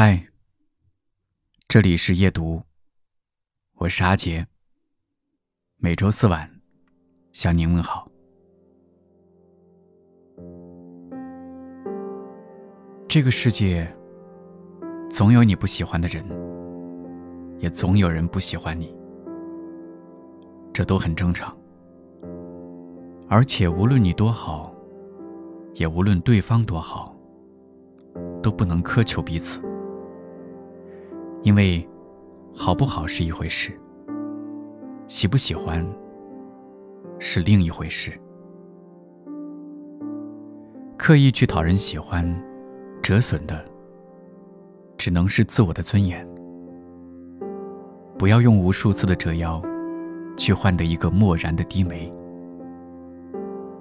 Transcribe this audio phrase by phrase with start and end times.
[0.00, 0.28] 嗨，
[1.66, 2.62] 这里是夜读，
[3.78, 4.46] 我是阿杰。
[5.76, 6.48] 每周四晚
[7.32, 8.08] 向您问好。
[13.08, 13.92] 这个世界
[15.10, 16.24] 总有你不喜欢的人，
[17.58, 18.96] 也总有人不喜欢你，
[20.72, 21.52] 这都很正常。
[23.28, 24.72] 而且无论你多好，
[25.74, 27.12] 也无论对方多好，
[28.40, 29.60] 都不能苛求彼此。
[31.48, 31.88] 因为，
[32.54, 33.72] 好不好是一回事，
[35.06, 35.82] 喜不喜欢
[37.18, 38.12] 是另一回事。
[40.98, 42.22] 刻意去讨人喜欢，
[43.02, 43.64] 折损的
[44.98, 46.28] 只能是自我的尊严。
[48.18, 49.58] 不要用无数次的折腰，
[50.36, 52.12] 去换得一个漠然的低眉。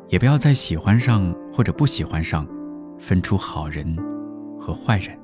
[0.08, 2.48] 也不要在喜欢上或者不喜欢上，
[2.98, 3.94] 分出好人
[4.58, 5.20] 和坏人。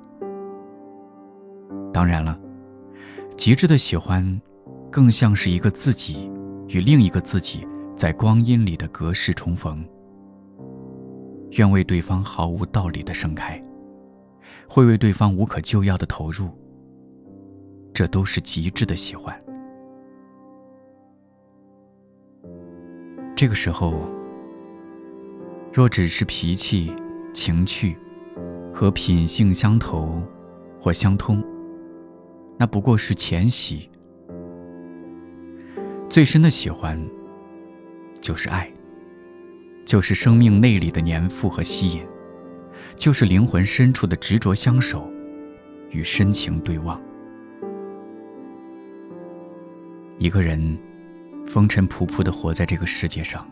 [1.93, 2.37] 当然了，
[3.37, 4.41] 极致的喜欢，
[4.91, 6.29] 更像是一个自己
[6.67, 9.85] 与另一个自己在光阴里的隔世重逢。
[11.51, 13.61] 愿为对方毫无道理的盛开，
[14.67, 16.49] 会为对方无可救药的投入。
[17.93, 19.39] 这都是极致的喜欢。
[23.35, 23.93] 这个时候，
[25.71, 26.91] 若只是脾气、
[27.35, 27.95] 情趣
[28.73, 30.23] 和品性相投
[30.81, 31.43] 或相通。
[32.57, 33.89] 那不过是浅喜，
[36.07, 36.97] 最深的喜欢，
[38.21, 38.71] 就是爱，
[39.85, 42.05] 就是生命内里的粘附和吸引，
[42.95, 45.11] 就是灵魂深处的执着相守
[45.89, 47.01] 与深情对望。
[50.19, 50.77] 一个人
[51.45, 53.45] 风尘仆仆的活在这个世界上，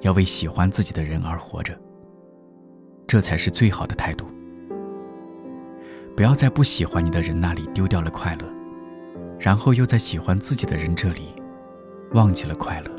[0.00, 1.78] 要为喜欢自己的人而活着，
[3.06, 4.26] 这才是最好的态度。
[6.16, 8.48] 不要在不喜欢你的人那里丢掉了快乐，
[9.38, 11.34] 然后又在喜欢自己的人这里
[12.12, 12.90] 忘记了快乐。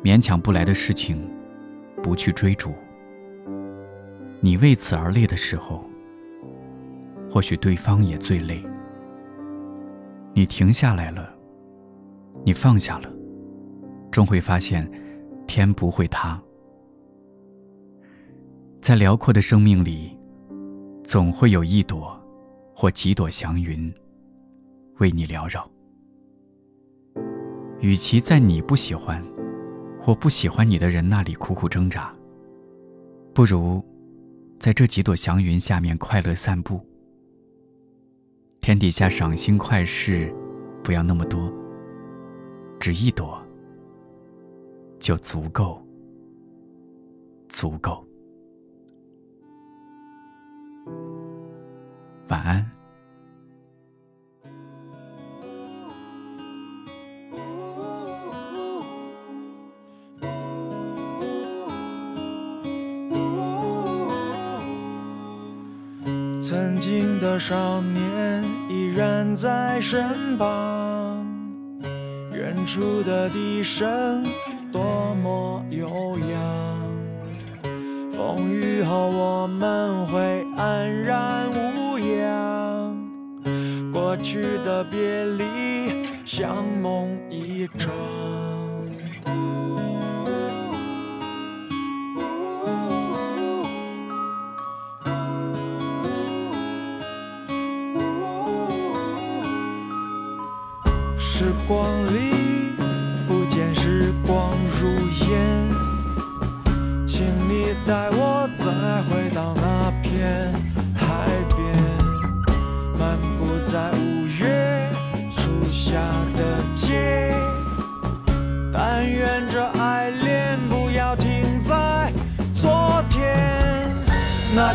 [0.00, 1.28] 勉强不来的事情，
[2.00, 2.72] 不去追逐。
[4.40, 5.84] 你为此而累的时候，
[7.28, 8.62] 或许对方也最累。
[10.34, 11.28] 你停下来了，
[12.44, 13.10] 你放下了，
[14.12, 14.88] 终会发现
[15.48, 16.40] 天不会塌。
[18.80, 20.17] 在辽阔的生命里。
[21.08, 22.14] 总会有一朵，
[22.74, 23.90] 或几朵祥云，
[24.98, 25.66] 为你缭绕。
[27.80, 29.24] 与其在你不喜欢，
[29.98, 32.14] 或不喜欢你的人那里苦苦挣扎，
[33.32, 33.82] 不如
[34.58, 36.78] 在这几朵祥云下面快乐散步。
[38.60, 40.30] 天底下赏心快事，
[40.84, 41.50] 不要那么多，
[42.78, 43.42] 只一朵
[44.98, 45.82] 就足够，
[47.48, 48.06] 足够。
[52.48, 52.64] 安。
[66.40, 71.26] 曾经的少年依然在身旁，
[72.32, 74.24] 远处的笛声
[74.72, 76.88] 多么悠扬。
[78.10, 81.87] 风雨后，我们会安然无恙。
[84.18, 85.44] 过去的别离，
[86.26, 87.88] 像梦一场。
[101.16, 102.72] 时光里，
[103.28, 104.88] 不见时光如
[105.30, 105.38] 烟。
[107.06, 108.17] 请你带我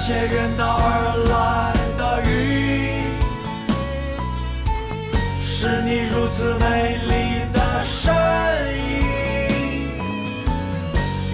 [0.05, 3.07] 些远道而来的雨，
[5.45, 8.13] 是你如此美丽的身
[8.75, 9.87] 影，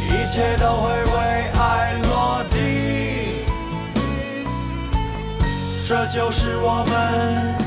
[0.06, 2.58] 一切都会为爱落地。
[5.88, 7.59] 这就是我们。